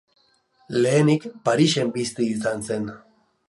[0.79, 2.93] Lehenik Parisen bizi izan zen.